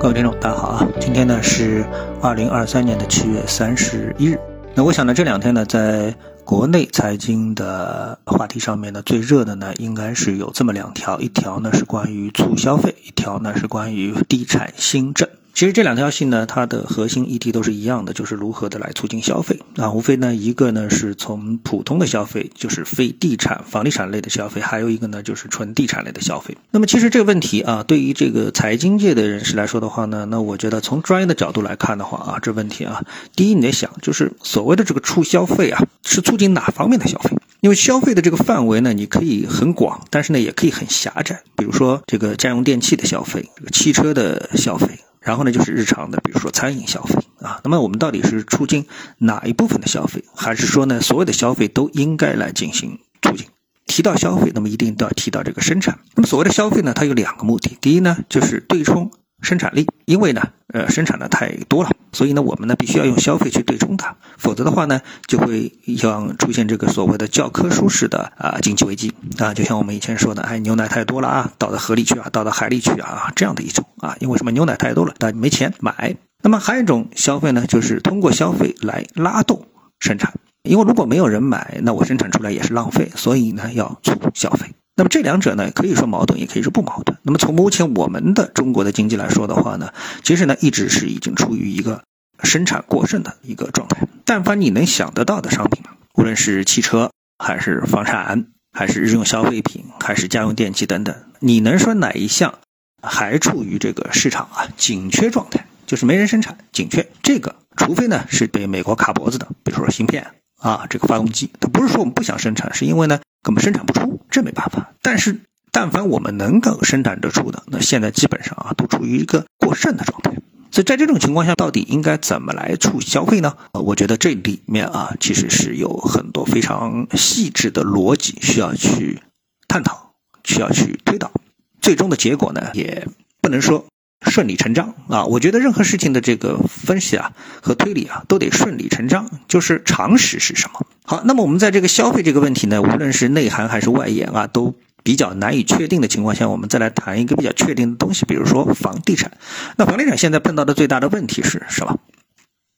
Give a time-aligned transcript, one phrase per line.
[0.00, 0.88] 各位听众，大家好啊！
[1.00, 1.84] 今天呢是
[2.22, 4.38] 二零二三年的七月三十一日。
[4.72, 15.28] 那我想呢，这两天呢，在国内财经的话题上面呢，最热的呢，应该是有这么两条：一条呢是关于促消费，一条呢是关于地产新政。
[15.58, 19.90] 其实这两条信呢，它的核心议题都是一样的，就是如何的来促进消费啊。
[19.90, 26.56] 无非呢，一个呢是从普通的消费，就是非地产、房地产类的消费；还有一个呢就是纯地产类的消费。
[26.70, 37.36] 那么其实这个问题啊，对于这个财经界的人士来说的话呢，那我觉得从专业的角度来看的话啊，这问题啊，第一你得想，就是所谓的这个促消费啊，是促进哪方面的消费？
[37.62, 41.42] 因为消费的这个范围呢，你可以很广，但是呢也可以很狭窄。
[41.56, 44.86] 比如说这个家用电器的消费，这个汽车的消费。
[45.28, 47.60] 然后呢，就是日常的，比如说餐饮消费啊。
[47.62, 48.86] 那么我们到底是促进
[49.18, 53.46] 哪一部分的消费，还是说呢，所有的消费都应该来进行促进？
[53.86, 55.98] 提到消费，那么一定都要提到这个生产。
[56.14, 57.76] 那么所谓的消费呢，它有两个目的。
[57.78, 60.42] 第一呢，就是对冲生产力，因为呢，
[60.72, 74.50] 呃，生产的太多了，所以呢，我们呢必须要用消费去对冲它，否则的话呢，就会像出现这个所谓的教科书式的啊经济危机啊，就像我们以前说的，哎，牛奶太多了啊，倒到河里去啊，倒到海里去啊，这样的一种啊，因为什么？
[74.50, 76.16] 牛奶太多了，但没钱买。
[76.42, 79.66] 那么还有一种消费呢，就是通过消费来拉动
[80.00, 80.32] 生产，
[80.62, 84.66] 因为如果没有人买，那我生产出来也是浪费，所以呢，要促消费。
[84.98, 87.16] 那么这两者呢，可以说矛盾，也可以说不矛盾。
[87.22, 89.92] 那么从目前我们的中国的经济来说的话呢，
[90.24, 92.02] 其实呢一直是已经处于一个
[92.42, 94.08] 生产过剩的一个状态。
[94.24, 95.84] 但凡你能想得到的商品，
[96.14, 102.58] 无论是汽车还是房产，还是日用消费品，还是家用电器等等，你能说哪一项
[103.00, 105.64] 还处于这个市场啊紧缺状态？
[105.86, 107.08] 就是没人生产，紧缺。
[107.22, 110.26] 这个除非呢是被美国卡脖子的，比如说芯片
[110.58, 113.20] 啊，这个发动机，它不是说我们不想生产，是因为呢。
[113.48, 114.92] 根本生产不出，这没办法。
[115.00, 115.40] 但是，
[115.72, 120.32] 但凡我们能够生产得出的，那现在基本上啊，都处于一个过剩的状态。
[120.70, 123.56] 所以在这种情况下，到底应该怎么来促消费呢？
[123.72, 129.22] 呃，我觉得这里面啊，其实是有很多非常细致的逻辑需要去
[129.66, 130.12] 探讨，
[130.44, 131.32] 需要去推导。
[131.80, 133.08] 最终的结果呢，也
[133.40, 133.86] 不能说。
[134.22, 135.26] 顺理成章啊！
[135.26, 137.32] 我觉得任何事情的这个分析啊
[137.62, 140.84] 和推理啊都得顺理成章，就是常识是什么。
[141.08, 149.32] 好，那么我们在这个消费这个问题呢，无论是内涵还是外延啊，都比较难以确定的情况下，我们再来谈一个比较确定的东西，比如说房地产。
[149.78, 151.98] 那房地产现在碰到的最大的问题是什么？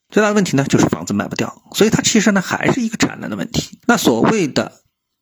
[0.09, 3.77] 最大的问题呢，就是房子卖不掉，所以它其实呢还是一个产能的问题。
[3.85, 4.71] 那所谓的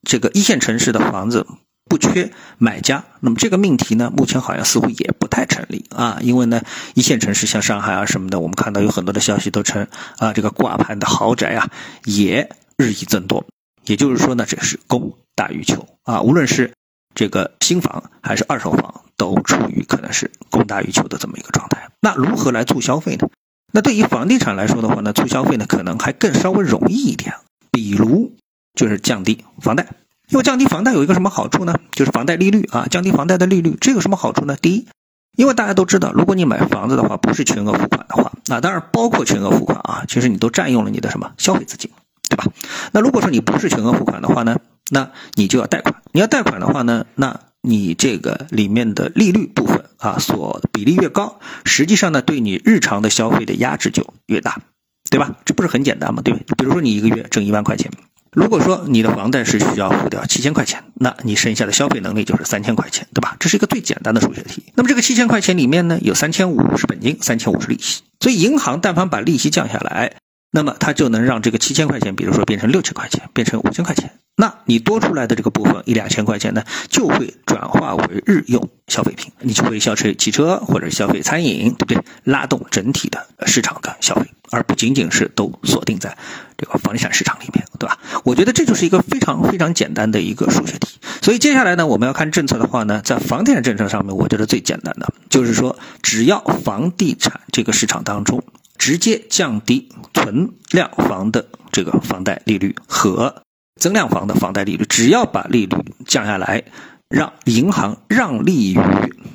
[0.08, 1.48] 这个一线城市的房子。
[1.90, 6.62] 不缺买家，那么这个命题呢，目前好像似乎也不太成立啊，因为呢，
[6.94, 9.88] 一线城市像上海啊什么的，我们看到有很多的消息都称
[10.20, 11.68] 啊，这个挂牌的豪宅啊
[12.04, 12.48] 也
[12.80, 13.44] 日益增多，
[13.84, 16.72] 也就是说呢，这是供大于求啊，无论是
[17.14, 21.90] 这个新房还是二手房，都处于可能是供大于求的这么一个状态。
[22.00, 23.28] 那如何来促消费呢？
[23.74, 27.36] 那对于房地产来说的话呢，促消费呢可能还更稍微容易一点，
[27.70, 28.32] 比如
[28.74, 29.86] 就是降低房贷。
[30.30, 31.78] 因为降低房贷有一个什么好处呢？
[31.92, 34.56] 就是房贷利率啊，降低房贷的利率，这有什么好处呢？
[34.56, 34.88] 第一，
[35.36, 41.92] 因为大家都知道，如果你买房子的话，不是全额付款的话，那当然包括全额付款啊，其实你都占用了你的什么消费资金，
[42.30, 42.46] 对吧？
[42.94, 44.58] 那如果说你不是全额付款的话呢，
[44.90, 45.96] 那你就要贷款。
[46.14, 54.62] 你要贷款的话呢，那你这个里面的利率部分啊，所比例越高，实际上呢，对你日常的消费的压制就越大，
[55.10, 55.36] 对吧？
[55.44, 56.22] 这不是很简单吗？
[56.24, 57.92] 对比如说你一个月挣一万块钱。
[58.32, 63.36] 如果说你的房贷是需要付掉七千块钱，那你剩下的消费能力就是三千块钱，对吧？
[63.40, 64.66] 这是一个最简单的数学题。
[64.76, 68.04] 那么这个七千块钱里面呢，有三千五是本金，三千五是利息。
[68.20, 70.14] 所以银行但凡把利息降下来，
[70.52, 74.12] 那么它就能让这个七千块钱，比如说变成六千块钱，变成五千块钱。
[74.36, 82.02] 那你多出来的这个部分一两千块钱呢，就会转化为日用消费品，你就会消费汽车或者消费餐饮，对不对？
[82.24, 86.18] 拉动整体的市场的消费，而不仅仅是都锁定在
[86.58, 88.00] 这个房地产市场里面，对吧？
[88.24, 91.00] 我觉得这就是一个非常非常简单的一个数学题。
[91.22, 98.42] 所以接下来呢，我们要看政策的话呢，在房地产政策上面，我觉得最简单的就是说，只要房地产这个市场当中
[98.80, 103.44] 直接降低存量房的这个房贷利率和。
[103.80, 106.66] 增量房的房贷利率，只要把利率降下来，
[107.08, 108.80] 让银行让利于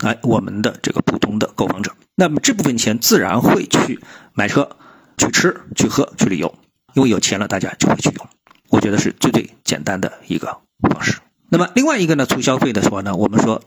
[0.03, 3.99] 哎我们的这个普通的购房者，那么这部分钱自然会去
[4.35, 4.69] 买车、
[5.17, 6.55] 去吃、去喝、去旅游，
[6.93, 8.29] 因为有钱了，大家就会去用。
[8.69, 10.59] 我觉得是最最简单的一个
[10.91, 11.17] 方式。
[11.49, 13.63] 那么另外一个呢，促消费的时候呢，我们说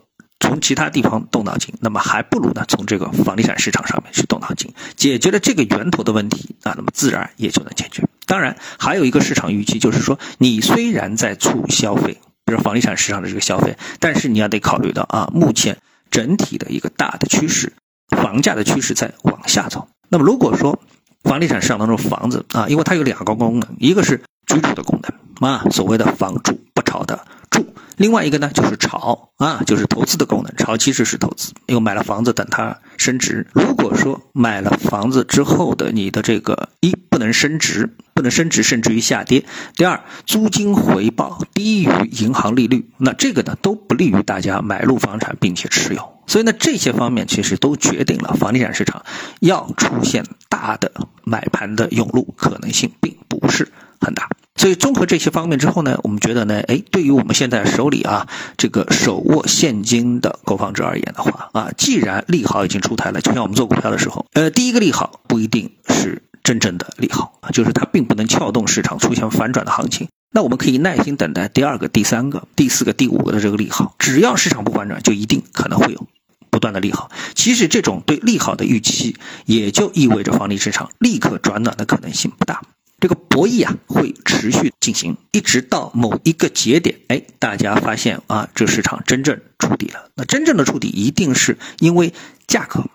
[0.47, 8.07] 从其他地方动脑筋，那么还不如呢从这个房地产市场上面去动脑筋，解决了这个源头的问题啊，那么自然也就能解决。
[8.25, 15.77] 当然，还有一个市场预期，就是说，你虽然在促消费，比如房地产市场的这个消费，但是你要得考虑到啊，目前
[16.09, 17.73] 整体的一个大的趋势，
[18.15, 19.89] 房价的趋势在往下走。
[20.09, 20.79] 那么如果说
[21.23, 27.17] 房地产市场当中房子啊，因为它有两个功能，一个是居住的功能啊，所谓的房住不炒的；
[27.97, 30.55] 另外一个呢就是炒啊，就是投资的功能。
[30.55, 33.47] 炒其实是投资，因为买了房子等它升值。
[33.53, 39.41] 如果说买了房子之后的你的这个一不能升值，不能升值甚至于下跌；
[39.75, 46.13] 第二，租金回报低于银行利率，那这个呢都不利于大家买入房产并且持有。
[46.27, 49.03] 所以呢，这些方面其实都决定了房地产市场
[49.39, 50.91] 要出现大的
[51.23, 54.29] 买盘的涌入可能性并不是很大。
[54.57, 58.27] 所以综合这些方面之后呢，我们觉得呢，哎，对于我们现在手里啊
[58.57, 70.07] 这个手握现金的购房者而言的话啊，既然利好已经出台了，就像我们做股票的时候，呃，第一个利好不一定是真正的利好，就是它并不能撬动市场出现反转的行情。
[70.31, 76.07] 那我们可以耐心等待第二个、第三个、第四个、第五个的这个利好，只要市场不反转，就一定可能会有。
[76.50, 79.15] 不断的利好，其实这种对利好的预期，
[79.45, 82.62] 也就意味着房地产市场立刻转暖的可能性不大。
[83.00, 90.10] 这个博弈啊，会持续进行，一直到某一个节点，哎，大家发现啊，这市场真正触底了。
[90.16, 92.13] 那真正的触底，一定是因为
[92.48, 92.86] 价格，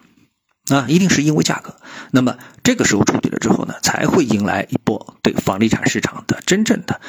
[0.75, 1.77] 啊，一定是因为价格。
[2.13, 7.01] 那么这个时候触底了之后呢，才会迎来一波对房地产市场的真正的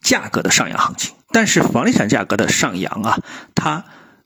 [0.00, 1.14] 价格的上扬行情。
[1.30, 3.20] 但是房地产价格的上扬啊，
[3.54, 3.84] 它。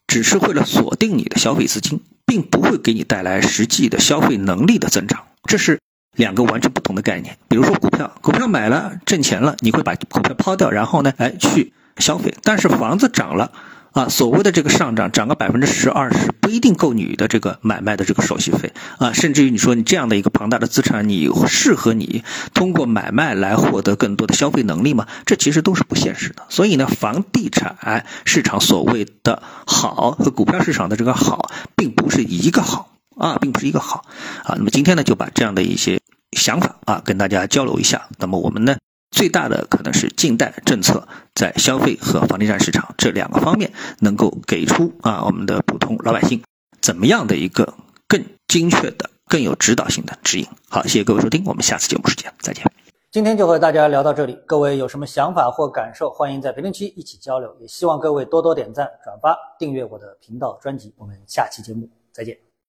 [0.08, 5.80] 只是为了锁定你的消费资金，并不会给你带来实际的消费能力的增长，这是
[6.16, 7.38] 两个完全不同的概念。
[7.48, 12.34] 比如说股票，股票买了挣钱了，你会把股票抛掉，然后呢，哎去消费。
[12.42, 13.52] 但是房子涨了。
[13.92, 22.22] 啊，所谓的这个上涨涨个百分之十二十，不一定够你的这个买卖的这个手续费啊，甚至于你说你这样的一个庞大的资产，你适合你
[22.52, 25.06] 通过买卖来获得更多的消费能力吗？
[25.24, 26.42] 这其实都是不现实的。
[26.50, 34.04] 所以呢，房地产市场所谓的好和股票市场的这个好，并不是一个好啊，并不是一个好
[34.44, 34.56] 啊。
[34.58, 36.02] 那么今天呢，就把这样的一些
[36.36, 38.08] 想法啊，跟大家交流一下。
[38.18, 38.76] 那么我们呢？
[39.10, 46.42] 最大的可能是近代政策在消费和房地产市场这两个方面能够给出啊我们的普通老百姓
[46.82, 47.74] 怎么样的一个
[48.06, 50.46] 更精确的、更有指导性的指引。
[50.68, 52.64] 好，谢谢各位收听，我们下次节目时间再见。
[53.10, 57.56] 今天就和大家聊到这里，各位有什么想法或感受，欢迎在评论区一起交流。
[57.60, 60.92] 也希望各位多多点赞、转发、订阅我的频道专辑。
[60.98, 62.45] 我们下期节目再见。